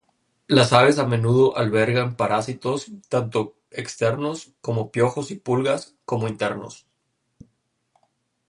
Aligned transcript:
Las 0.47 0.73
aves 0.73 0.97
a 0.97 1.05
menudo 1.05 1.55
albergan 1.55 2.15
parásitos, 2.15 2.87
tanto 3.07 3.55
externos, 3.69 4.51
como 4.59 4.91
piojos 4.91 5.29
y 5.29 5.35
pulgas, 5.35 5.95
como 6.05 6.27
internos. 6.27 6.87